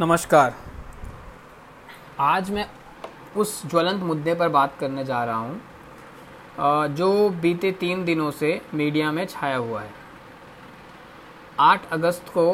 [0.00, 0.52] नमस्कार।
[2.18, 2.64] आज मैं
[3.36, 7.08] उस ज्वलंत मुद्दे पर बात करने जा रहा हूँ जो
[7.40, 9.90] बीते तीन दिनों से मीडिया में छाया हुआ है।
[11.60, 12.46] 8 अगस्त को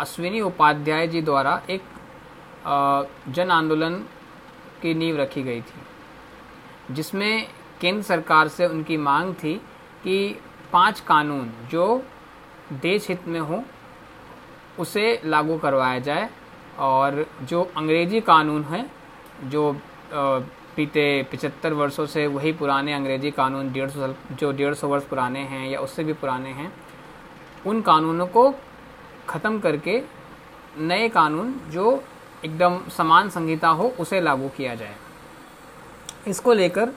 [0.00, 1.82] अश्विनी उपाध्याय जी द्वारा एक
[3.28, 3.94] जन आंदोलन
[4.82, 7.46] की नींव रखी गई थी, जिसमें
[7.80, 9.54] केंद्र सरकार से उनकी मांग थी
[10.04, 10.40] कि
[10.72, 12.02] पाँच कानून जो
[12.74, 13.62] देश हित में हो
[14.78, 16.28] उसे लागू करवाया जाए
[16.80, 18.90] और जो अंग्रेज़ी कानून हैं,
[19.44, 19.72] जो
[20.76, 25.40] बीते पिचहत्तर वर्षों से वही पुराने अंग्रेज़ी कानून, डेढ़ सौ जो डेढ़ सौ वर्ष पुराने
[25.42, 26.72] हैं या उससे भी पुराने हैं,
[27.66, 28.50] उन कानूनों को
[29.28, 30.02] ख़त्म करके
[30.78, 32.02] नए कानून जो
[32.44, 34.94] एकदम समान संहिता हो, उसे लागू किया जाए।
[36.28, 36.92] इसको लेकर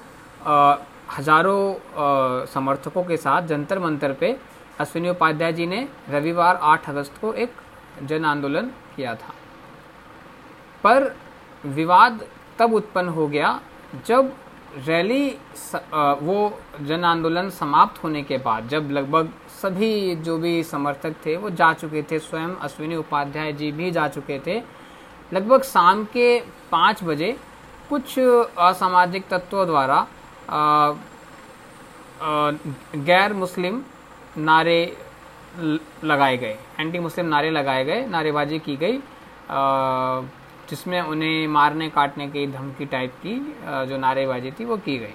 [1.11, 4.35] हज़ारों समर्थकों के साथ जंतर मंतर पे
[4.79, 7.53] अश्विनी उपाध्याय जी ने रविवार 8 अगस्त को एक
[8.01, 9.33] जन आंदोलन किया था।
[10.83, 11.15] पर
[11.65, 12.25] विवाद
[12.59, 13.59] तब उत्पन्न हो गया
[14.07, 14.31] जब
[14.77, 15.29] रैली
[16.21, 21.49] वो जन आंदोलन समाप्त होने के बाद, जब लगभग सभी जो भी समर्थक थे वो
[21.51, 24.61] जा चुके थे स्वयं, अश्विनी उपाध्याय जी भी जा चुके थे।
[25.31, 26.39] लगभग शाम के
[26.71, 27.35] पाँच बजे
[27.89, 30.05] कुछ असामाजिक तत्वों द्वारा
[32.97, 33.81] गैर मुस्लिम
[34.39, 34.79] नारे
[36.03, 38.99] लगाए गए। एंटी मुस्लिम नारे लगाए गए, नारेबाजी की गई
[40.69, 43.35] जिसमें उन्हें मारने, काटने की धमकी टाइप की
[43.89, 45.13] जो नारेबाजी थी, वो की गई।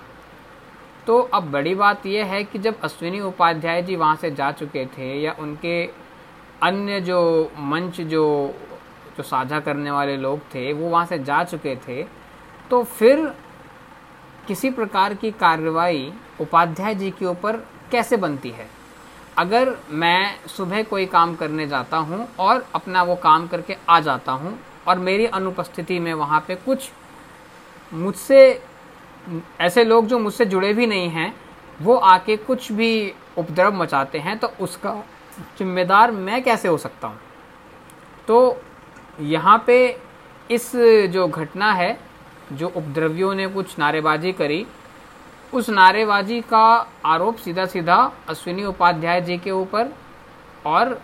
[1.06, 4.84] तो अब बड़ी बात यह है कि जब अश्विनी उपाध्याय जी वहाँ से जा चुके
[4.89, 5.83] थे या उनके
[6.62, 8.55] अन्य जो मंच, जो
[9.17, 12.03] जो साझा करने वाले लोग थे, वो वहाँ से जा चुके थे
[12.71, 13.27] तो फिर
[14.47, 17.56] किसी प्रकार की कार्रवाई उपाध्याय जी के ऊपर
[17.91, 18.69] कैसे बनती है?
[19.39, 24.33] अगर मैं सुबह कोई काम करने जाता हूँ और अपना वो काम करके आ जाता
[24.33, 26.89] हूँ और मेरी अनुपस्थिति में वहाँ पे कुछ
[27.93, 28.62] मुझसे,
[29.61, 31.34] ऐसे लोग जो मुझसे जुड़े भी नहीं हैं,
[31.83, 34.94] वो आके कुछ भी उपद्रव मचाते हैं तो उसका
[35.59, 37.19] जिम्मेदार मैं कैसे हो सकता हूँ?
[38.28, 38.61] तो
[39.21, 39.77] यहाँ पे
[40.50, 40.71] इस
[41.12, 41.99] जो घटना है,
[42.53, 44.66] जो उपद्रवियों ने कुछ नारेबाजी करी
[45.55, 46.65] उस नारेबाजी का
[47.07, 47.97] आरोप सीधा सीधा
[48.29, 49.93] अश्विनी उपाध्याय जी के ऊपर
[50.67, 51.01] और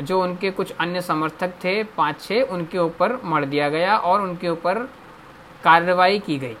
[0.00, 4.48] जो उनके कुछ अन्य समर्थक थे पाँच छः उनके ऊपर मर दिया गया और उनके
[4.48, 4.78] ऊपर
[5.64, 6.56] कार्रवाई की गई।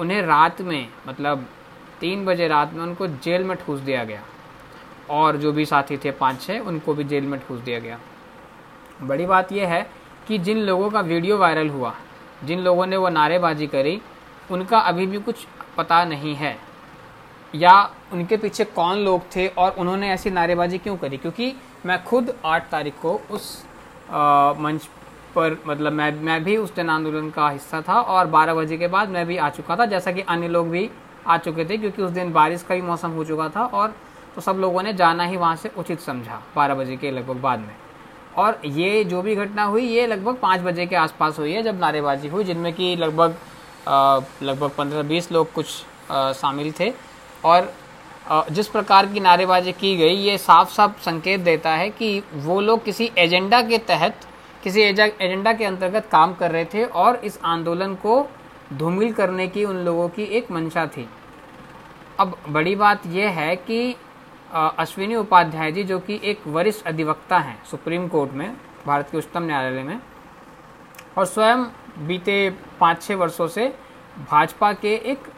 [0.00, 1.46] उन्हें रात में मतलब
[2.00, 4.22] तीन बजे रात में उनको जेल में ठूस दिया गया।
[5.10, 7.98] और जो भी साथी थे पाँच छः उनको भी जेल में ठूस दिया गया।
[9.02, 9.86] बड़ी बात यह है
[10.28, 11.94] कि जिन लोगों का वीडियो वायरल हुआ,
[12.44, 14.00] जिन लोगों ने वो नारेबाजी करी,
[14.50, 16.65] उनका अभी भी कुछ पता नहीं है।
[17.56, 17.72] या
[18.12, 21.16] उनके पीछे कौन लोग थे और उन्होंने ऐसी नारेबाजी क्यों करी?
[21.16, 21.52] क्योंकि
[21.86, 23.64] मैं खुद आठ तारीख को उस
[24.10, 24.88] आ, मंच
[25.34, 28.86] पर मतलब मैं मैं भी उस जन आंदोलन का हिस्सा था और 12 बजे के
[28.88, 30.88] बाद मैं भी आ चुका था जैसा कि अन्य लोग भी
[31.26, 33.94] आ चुके थे क्योंकि उस दिन बारिश का भी मौसम हो चुका था और
[34.34, 37.58] तो सब लोगों ने जाना ही वहाँ से उचित समझा बारह बजे के लगभग बाद
[37.58, 37.74] में।
[38.36, 41.78] और ये जो भी घटना हुई ये लगभग पाँच बजे के आसपास हुई है जब
[41.80, 43.36] नारेबाजी हुई जिनमें कि लगभग
[44.42, 45.66] लगभग पंद्रह बीस लोग कुछ
[46.36, 46.92] शामिल थे।
[47.44, 47.72] और
[48.50, 52.84] जिस प्रकार की नारेबाजी की गई ये साफ़ साफ़ संकेत देता है कि वो लोग
[52.84, 54.26] किसी एजेंडा के तहत
[54.62, 58.26] किसी एजेंडा के अंतर्गत काम कर रहे थे और इस आंदोलन को
[58.72, 61.08] धूमिल करने की उन लोगों की एक मंशा थी।
[62.20, 63.96] अब बड़ी बात यह है कि
[64.54, 69.42] अश्विनी उपाध्याय जी जो कि एक वरिष्ठ अधिवक्ता हैं सुप्रीम कोर्ट में भारत के उच्चतम
[69.42, 70.00] न्यायालय में
[71.18, 71.64] और स्वयं
[72.06, 72.38] बीते
[72.80, 73.68] पाँच छः वर्षों से
[74.30, 75.32] भाजपा के एक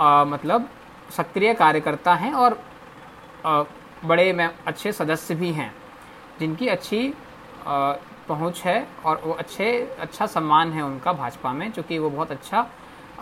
[0.00, 0.68] आ, मतलब
[1.10, 2.58] सक्रिय कार्यकर्ता हैं और
[4.06, 5.72] बड़े में, अच्छे सदस्य भी हैं,
[6.40, 7.12] जिनकी अच्छी
[7.66, 9.70] पहुँच है और वो अच्छे
[10.00, 12.62] अच्छा सम्मान है उनका भाजपा में चूँकि वो बहुत अच्छा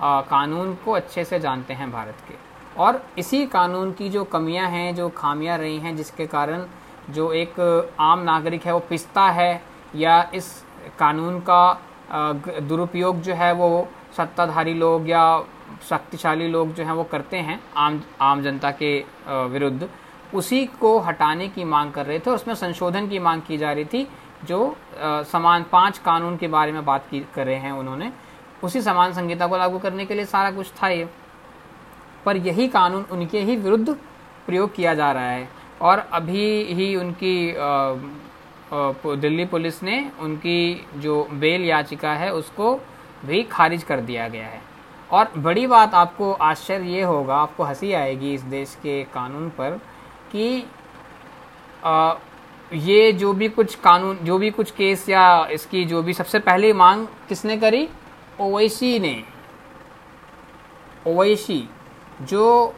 [0.01, 2.35] कानून को अच्छे से जानते हैं भारत के।
[2.77, 6.65] और इसी कानून की जो कमियाँ हैं, जो खामियाँ रही हैं, जिसके कारण
[7.11, 7.61] जो एक
[8.01, 9.63] आम नागरिक है, वो पिसता है
[9.95, 10.53] या इस
[10.99, 11.81] कानून का
[12.61, 15.25] दुरुपयोग जो है, वो सत्ताधारी लोग या
[15.89, 18.99] शक्तिशाली लोग जो हैं वो करते हैं, आम आम जनता के
[19.49, 19.89] विरुद्ध।
[20.35, 23.73] उसी को हटाने की मांग कर रहे थे और उसमें संशोधन की मांग की जा
[23.73, 24.07] रही थी,
[24.45, 24.77] जो
[25.25, 28.13] समान पाँच कानून के बारे में बात की, कर रहे हैं उन्होंने।
[28.65, 31.09] उसी समान संहिता को लागू करने के लिए सारा कुछ था ये।
[32.25, 33.95] पर यही कानून उनके ही विरुद्ध
[34.47, 35.49] प्रयोग किया जा रहा है।
[35.81, 37.55] और अभी ही उनकी
[39.17, 42.75] दिल्ली पुलिस ने उनकी जो बेल याचिका है, उसको
[43.25, 44.61] भी खारिज कर दिया गया है।
[45.11, 49.71] और बड़ी बात आपको आश्चर्य ये होगा आपको हँसी आएगी इस देश के कानून पर
[50.33, 50.67] कि
[51.85, 52.15] आ,
[52.73, 56.73] ये जो भी कुछ कानून जो भी कुछ केस या इसकी जो भी सबसे पहली
[56.73, 57.89] मांग किसने करी?
[58.41, 59.25] ओवैसी ने।
[61.07, 61.69] ओवैसी
[62.23, 62.75] जो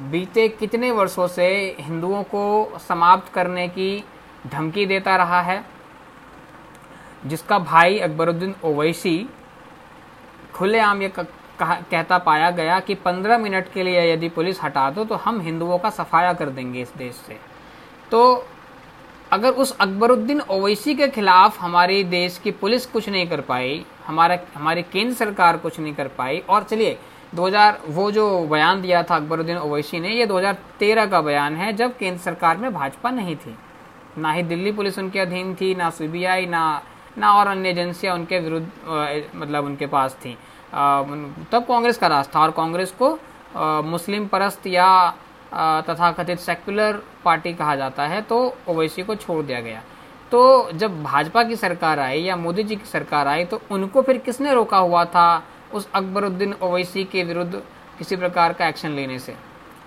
[0.00, 4.04] बीते कितने वर्षों से हिंदुओं को समाप्त करने की
[4.46, 5.64] धमकी देता रहा है
[7.26, 9.28] जिसका भाई अकबरुद्दीन ओवैसी
[10.54, 11.08] खुलेआम ये
[11.62, 15.78] कहता पाया गया कि 15 मिनट के लिए यदि पुलिस हटा दो तो हम हिंदुओं
[15.78, 17.38] का सफाया कर देंगे इस देश से।
[18.10, 18.44] तो
[19.32, 24.38] अगर उस अकबरुद्दीन ओवैसी के खिलाफ हमारी देश की पुलिस कुछ नहीं कर पाई, हमारा,
[24.54, 26.98] हमारी केंद्र सरकार कुछ नहीं कर पाई, और चलिए
[27.34, 31.96] 2000 वो जो बयान दिया था अकबरुद्दीन ओवैसी ने, ये 2013 का बयान है, जब
[31.98, 33.56] केंद्र सरकार में भाजपा नहीं थी।
[34.18, 36.82] ना ही दिल्ली पुलिस उनके अधीन थी, ना सीबीआई, ना
[37.16, 38.68] ना और अन्य एजेंसियाँ उनके विरुद्ध
[39.34, 40.36] मतलब उनके पास थी।
[40.72, 43.18] तब कांग्रेस का राज था और कांग्रेस को
[43.82, 45.10] मुस्लिम परस्त या
[45.82, 48.36] तथा कथित सेक्युलर पार्टी कहा जाता है तो
[48.68, 49.82] ओवैसी को छोड़ दिया गया।
[50.32, 54.18] तो जब भाजपा की सरकार आई या मोदी जी की सरकार आई तो उनको फिर
[54.18, 55.42] किसने रोका हुआ था
[55.74, 57.62] उस अकबरुद्दीन ओवैसी के विरुद्ध
[57.98, 59.34] किसी प्रकार का एक्शन लेने से?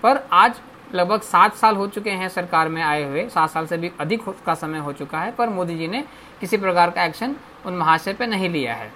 [0.03, 0.59] पर आज
[0.93, 4.23] लगभग सात साल हो चुके हैं सरकार में आए हुए, सात साल से भी अधिक
[4.45, 6.03] का समय हो चुका है, पर मोदी जी ने
[6.41, 8.91] किसी प्रकार का एक्शन उन महाशय पे नहीं लिया है।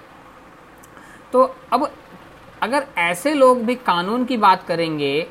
[1.32, 1.42] तो
[1.72, 1.90] अब
[2.62, 5.26] अगर ऐसे लोग भी कानून की बात करेंगे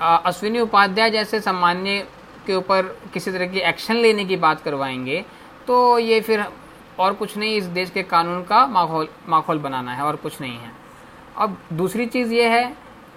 [0.00, 1.98] अश्विनी उपाध्याय जैसे सामान्य
[2.46, 2.82] के ऊपर
[3.14, 5.24] किसी तरह की एक्शन लेने की बात करवाएँगे
[5.66, 6.44] तो ये फिर
[6.98, 10.58] और कुछ नहीं, इस देश के कानून का माहौल माहौल बनाना है और कुछ नहीं
[10.58, 10.72] है।
[11.36, 12.64] अब दूसरी चीज़ ये है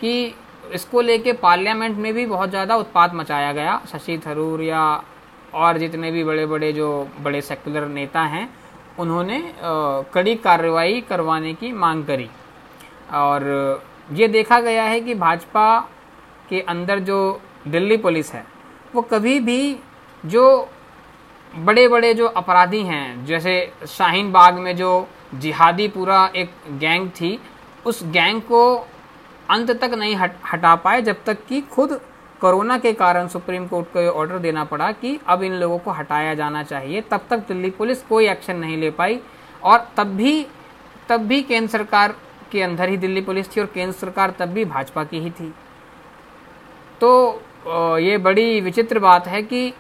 [0.01, 0.35] कि
[0.73, 4.83] इसको लेके पार्लियामेंट में भी बहुत ज़्यादा उत्पाद मचाया गया, शशि थरूर या
[5.53, 8.47] और जितने भी बड़े बड़े जो बड़े सेकुलर नेता हैं
[8.99, 9.41] उन्होंने
[10.13, 12.29] कड़ी कार्रवाई करवाने की मांग करी।
[13.13, 13.43] और
[14.13, 15.79] ये देखा गया है कि भाजपा
[16.49, 17.17] के अंदर जो
[17.67, 18.45] दिल्ली पुलिस है
[18.95, 19.79] वो कभी भी
[20.23, 20.69] जो
[21.55, 23.53] बड़े बड़े जो अपराधी हैं जैसे
[23.87, 27.39] शाहीन बाग में जो जिहादी पूरा एक गैंग थी
[27.85, 28.63] उस गैंग को
[29.49, 31.99] अंत तक नहीं हट, हटा पाए जब तक कि खुद
[32.43, 36.33] कोरोना के कारण सुप्रीम कोर्ट को ऑर्डर देना पड़ा कि अब इन लोगों को हटाया
[36.35, 39.19] जाना चाहिए। तब तक दिल्ली पुलिस कोई एक्शन नहीं ले पाई
[39.63, 40.45] और तब भी
[41.09, 42.15] तब भी केंद्र सरकार
[42.51, 45.53] के अंदर ही दिल्ली पुलिस थी और केंद्र सरकार तब भी भाजपा की ही थी।
[47.01, 47.41] तो
[47.99, 49.73] ये बड़ी विचित्र बात है कि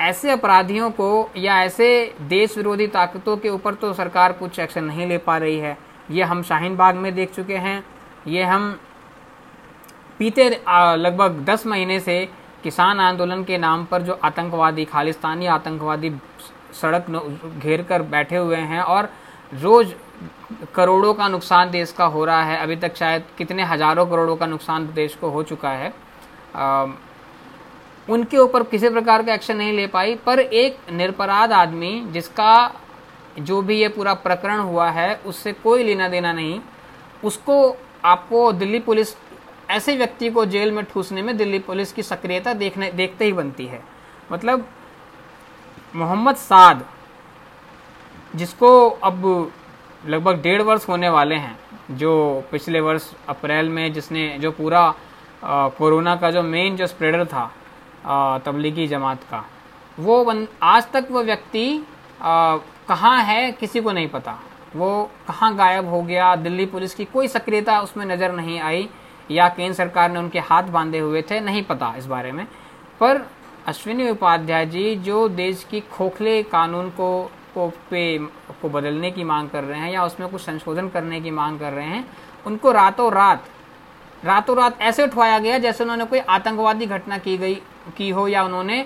[0.00, 5.06] ऐसे अपराधियों को या ऐसे देश विरोधी ताकतों के ऊपर तो सरकार कुछ एक्शन नहीं
[5.06, 5.76] ले पा रही है।
[6.10, 7.82] ये हम शाहीन बाग में देख चुके हैं।
[8.26, 8.74] ये हम
[10.22, 10.48] बीते
[10.96, 12.14] लगभग दस महीने से
[12.62, 16.10] किसान आंदोलन के नाम पर जो आतंकवादी खालिस्तानी आतंकवादी
[16.80, 17.06] सड़क
[17.58, 19.08] घेर कर बैठे हुए हैं और
[19.52, 19.94] रोज
[20.74, 24.46] करोड़ों का नुकसान देश का हो रहा है। अभी तक शायद कितने हज़ारों करोड़ों का
[24.46, 25.92] नुकसान देश को हो चुका है।
[26.56, 26.86] आ,
[28.08, 32.54] उनके ऊपर किसी प्रकार का एक्शन नहीं ले पाई पर एक निरपराध आदमी जिसका
[33.40, 36.60] जो भी ये पूरा प्रकरण हुआ है उससे कोई लेना देना नहीं
[37.24, 37.58] उसको
[38.04, 39.14] आपको दिल्ली पुलिस
[39.72, 43.66] ऐसे व्यक्ति को जेल में ठूसने में दिल्ली पुलिस की सक्रियता देखने देखते ही बनती
[43.66, 43.82] है।
[44.32, 44.66] मतलब
[45.94, 46.84] मोहम्मद साद
[48.34, 49.24] जिसको अब
[50.04, 52.12] लगभग डेढ़ वर्ष होने वाले हैं जो
[52.50, 54.94] पिछले वर्ष अप्रैल में जिसने जो पूरा
[55.44, 57.50] कोरोना का जो मेन जो स्प्रेडर था
[58.44, 59.44] तबलीगी जमात का
[59.98, 61.84] वो बन, आज तक वो व्यक्ति
[62.22, 64.38] कहाँ है किसी को नहीं पता।
[64.76, 68.88] वो कहाँ गायब हो गया दिल्ली पुलिस की कोई सक्रियता उसमें नज़र नहीं आई।
[69.30, 72.44] या केंद्र सरकार ने उनके हाथ बांधे हुए थे, नहीं पता इस बारे में।
[73.00, 73.26] पर
[73.66, 78.18] अश्विनी उपाध्याय जी जो देश की खोखले कानून को को पे,
[78.62, 81.72] को बदलने की मांग कर रहे हैं या उसमें कुछ संशोधन करने की मांग कर
[81.72, 82.04] रहे हैं,
[82.46, 83.44] उनको रातों रात
[84.22, 87.54] रातों रात ऐसे उठवाया गया जैसे उन्होंने कोई आतंकवादी घटना की गई,
[87.96, 88.78] की हो या उन्होंने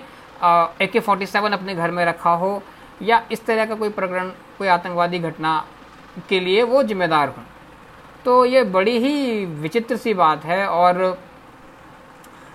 [0.81, 2.61] ए के फोर्टी सेवन अपने घर में रखा हो,
[3.01, 5.63] या इस तरह का कोई प्रकरण, कोई आतंकवादी घटना
[6.29, 7.43] के लिए वो जिम्मेदार हों।
[8.25, 11.01] तो ये बड़ी ही विचित्र सी बात है और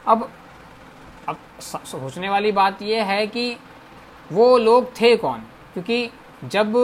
[0.06, 0.28] अब
[1.28, 3.56] अब सोचने वाली बात यह है कि
[4.32, 5.38] वो लोग थे कौन?
[5.72, 6.10] क्योंकि
[6.44, 6.76] जब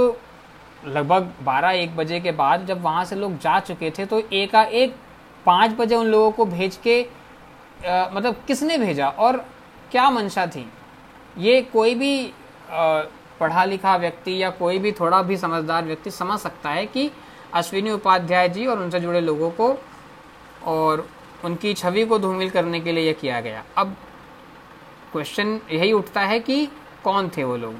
[0.87, 4.97] लगभग 12-1 बजे के बाद जब वहाँ से लोग जा चुके थे तो एका एक
[5.47, 7.03] पाँच बजे उन लोगों को भेज के
[7.87, 9.09] आ, मतलब किसने भेजा?
[9.09, 9.37] और
[9.91, 10.69] क्या मंशा थी?
[11.39, 12.33] ये कोई भी
[12.71, 13.03] आ,
[13.41, 17.11] पढ़ा लिखा व्यक्ति या कोई भी थोड़ा भी समझदार व्यक्ति समझ सकता है कि
[17.55, 19.77] अश्विनी उपाध्याय जी और उनसे जुड़े लोगों को
[20.65, 21.09] और
[21.45, 23.97] उनकी छवि को धूमिल करने के लिए यह किया गया। अब
[25.13, 26.67] क्वेश्चन यही उठता है कि
[27.05, 27.75] कौन थे वो लोग?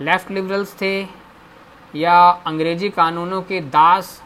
[0.00, 1.06] लेफ़्ट लिबरल्स थे
[1.94, 4.22] या अंग्रेज़ी कानूनों के दास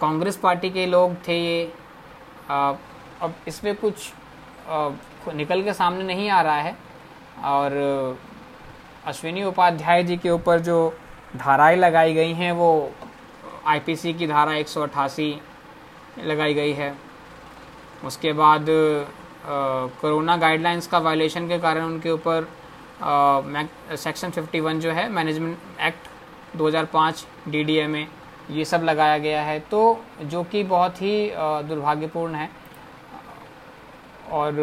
[0.00, 1.72] कांग्रेस पार्टी के लोग थे ये?
[2.50, 4.12] अब इसमें कुछ
[4.68, 4.90] आ,
[5.34, 6.76] निकल के सामने नहीं आ रहा है
[7.44, 8.18] और
[9.06, 10.94] अश्विनी उपाध्याय जी के ऊपर जो
[11.36, 12.90] धाराएँ लगाई गई हैं वो
[13.66, 15.34] आईपीसी की धारा एक सौ अट्ठासी
[16.18, 16.94] लगाई गई है।
[18.04, 18.66] उसके बाद
[20.00, 22.48] कोरोना गाइडलाइंस का वायलेशन के कारण उनके ऊपर
[23.96, 26.08] सेक्शन 51 जो है मैनेजमेंट एक्ट
[26.58, 28.06] 2005 डीडीएमए
[28.50, 31.30] ये सब लगाया गया है। तो जो कि बहुत ही
[31.68, 32.48] दुर्भाग्यपूर्ण है।
[34.30, 34.58] और,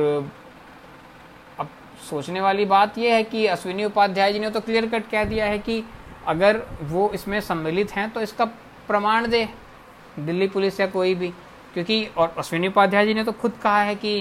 [1.59, 1.69] अब
[2.09, 5.45] सोचने वाली बात यह है कि अश्विनी उपाध्याय जी ने तो क्लियर कट कह दिया
[5.45, 5.83] है कि
[6.27, 8.45] अगर वो इसमें सम्मिलित हैं तो इसका
[8.87, 9.47] प्रमाण दे
[10.19, 11.27] दिल्ली पुलिस या कोई भी।
[11.73, 14.19] क्योंकि और अश्विनी उपाध्याय जी ने तो खुद कहा है कि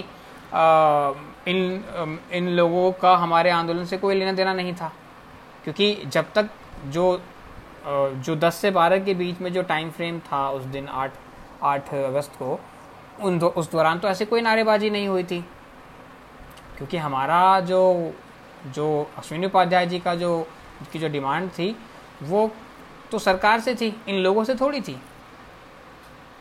[0.54, 1.12] आ,
[1.48, 4.92] इन इन लोगों का हमारे आंदोलन से कोई लेना देना नहीं था।
[5.64, 6.48] क्योंकि जब तक
[6.86, 7.20] जो
[7.86, 11.12] जो 10 से 12 के बीच में जो टाइम फ्रेम था उस दिन 8
[11.62, 12.58] 8 अगस्त को
[13.20, 15.40] उन दो, उस दौरान तो ऐसे कोई नारेबाजी नहीं हुई थी।
[16.76, 18.12] क्योंकि हमारा जो
[18.66, 18.86] जो
[19.18, 20.46] अश्विनी उपाध्याय जी का जो
[20.92, 21.76] की जो डिमांड थी
[22.22, 22.46] वो
[23.10, 24.96] तो सरकार से थी, इन लोगों से थोड़ी थी।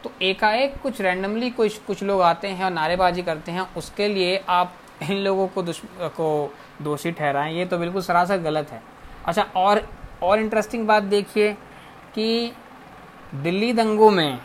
[0.04, 4.44] तो एकाएक कुछ रैंडमली कुछ कुछ लोग आते हैं और नारेबाजी करते हैं, उसके लिए
[4.50, 5.64] आप इन लोगों को
[6.10, 8.82] को दोषी ठहराएँ, ये तो बिल्कुल सरासर गलत है।
[9.26, 9.88] अच्छा और
[10.24, 11.52] और इंटरेस्टिंग बात देखिए
[12.16, 12.52] कि
[13.36, 14.40] दिल्ली दंगों में,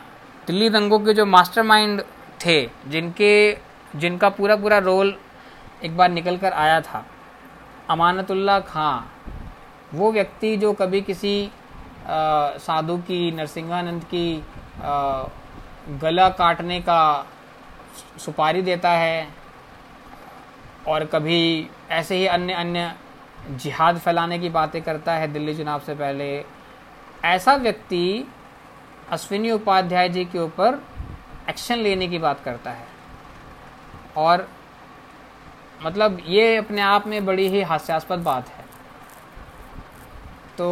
[0.46, 2.02] दिल्ली दंगों के जो मास्टरमाइंड
[2.46, 3.52] थे, जिनके,
[3.96, 5.14] जिनका पूरा पूरा रोल
[5.84, 7.04] एक बार निकल कर आया था,
[7.90, 9.00] अमानतुल्ला खां,
[9.94, 11.50] वो व्यक्ति जो कभी किसी
[12.58, 14.44] साधु की, नरसिंहानंद की
[16.00, 17.26] गला काटने का
[18.18, 19.28] सुपारी देता है।
[20.88, 22.94] और कभी ऐसे ही अन्य अन्य
[23.50, 26.44] जिहाद फैलाने की बातें करता है दिल्ली चुनाव से पहले।
[27.24, 28.28] ऐसा व्यक्ति
[29.10, 30.80] अश्विनी उपाध्याय जी के ऊपर
[31.48, 32.86] एक्शन लेने की बात करता है।
[34.16, 34.48] और
[35.82, 38.64] मतलब ये अपने आप में बड़ी ही हास्यास्पद बात है।
[40.58, 40.68] तो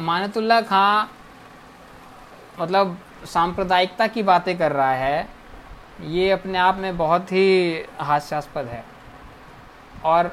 [0.00, 1.06] मानतुल्ला खां
[2.60, 5.28] मतलब सांप्रदायिकता की बातें कर रहा है,
[6.02, 8.84] ये अपने आप में बहुत ही हास्यास्पद है।
[10.04, 10.28] और,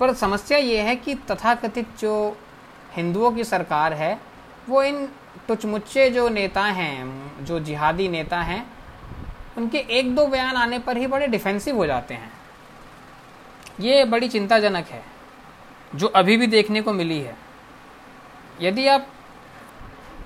[0.00, 2.36] पर समस्या ये है कि तथाकथित जो
[2.92, 4.18] हिंदुओं की सरकार है,
[4.68, 5.08] वो इन
[5.48, 8.64] टुचमुच्चे जो नेता हैं, जो जिहादी नेता हैं,
[9.56, 12.32] उनके एक दो बयान आने पर ही बड़े डिफेंसिव हो जाते हैं।
[13.80, 15.02] ये बड़ी चिंताजनक है,
[15.94, 17.36] जो अभी भी देखने को मिली है।
[18.60, 19.06] यदि आप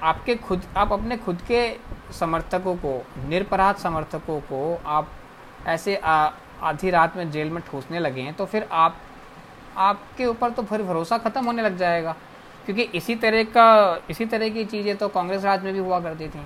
[0.03, 1.69] आपके खुद, आप अपने खुद के
[2.12, 5.11] समर्थकों को, निरपराध समर्थकों को आप
[5.67, 8.97] ऐसे आधी रात में जेल में ठूसने लगे हैं तो फिर आप,
[9.77, 12.15] आपके ऊपर तो फिर भरोसा ख़त्म होने लग जाएगा।
[12.67, 16.29] क्योंकि इसी तरह का, इसी तरह की चीज़ें तो कांग्रेस राज में भी हुआ करती
[16.29, 16.45] थी।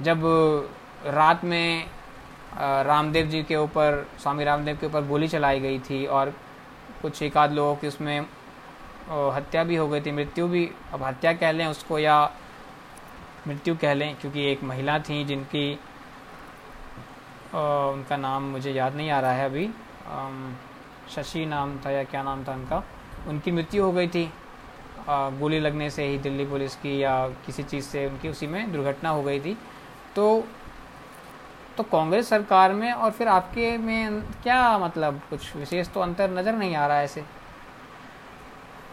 [0.00, 0.22] जब
[1.06, 1.84] रात में
[2.56, 6.34] रामदेव जी के ऊपर, स्वामी रामदेव के ऊपर गोली चलाई गई थी और
[7.02, 8.26] कुछ एक आध लोगों की उसमें
[9.08, 12.22] हत्या भी हो गई थी, मृत्यु भी, अब हत्या कह लें उसको या
[13.46, 15.72] मृत्यु कह लें, क्योंकि एक महिला थी जिनकी
[17.48, 19.68] उनका नाम मुझे याद नहीं आ रहा है अभी
[21.10, 22.82] शशि नाम था या क्या नाम था उनका,
[23.28, 24.30] उनकी मृत्यु हो गई थी।
[25.08, 27.12] गोली लगने से ही दिल्ली पुलिस की या
[27.46, 29.56] किसी चीज़ से उनकी उसी में दुर्घटना हो गई थी।
[30.16, 30.44] तो
[31.76, 36.52] तो कांग्रेस सरकार में और फिर आपके में क्या मतलब कुछ विशेष तो अंतर नज़र
[36.54, 37.24] नहीं आ रहा है ऐसे?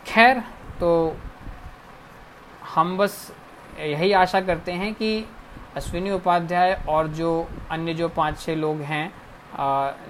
[0.05, 0.39] खैर
[0.79, 1.17] तो
[2.75, 3.15] हम बस
[3.79, 5.25] यही आशा करते हैं कि
[5.75, 9.11] अश्विनी उपाध्याय और जो अन्य जो पाँच छः लोग हैं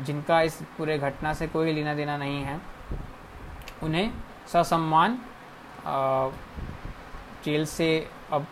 [0.05, 2.59] जिनका इस पूरे घटना से कोई लेना देना नहीं है,
[3.83, 4.11] उन्हें
[4.53, 5.17] ससम्मान
[7.45, 7.87] जेल से
[8.33, 8.45] अब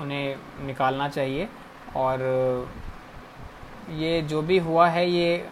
[0.00, 0.36] उन्हें
[0.66, 1.48] निकालना चाहिए।
[1.96, 2.20] और
[3.90, 5.48] ये जो भी हुआ है, ये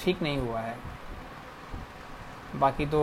[0.00, 0.76] ठीक नहीं हुआ है।
[2.56, 3.02] बाकी तो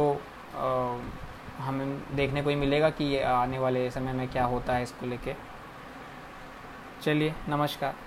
[1.60, 5.06] हमें देखने को ही मिलेगा कि ये आने वाले समय में क्या होता है इसको
[5.06, 5.34] लेके।
[7.02, 8.07] चलिए, नमस्कार।